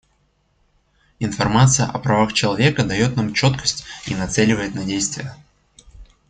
Информация 1.19 1.85
о 1.85 1.99
правах 1.99 2.33
человека 2.33 2.83
дает 2.83 3.15
нам 3.17 3.35
четкость 3.35 3.83
и 4.07 4.15
нацеливает 4.15 4.73
на 4.73 4.83
действия. 4.83 5.35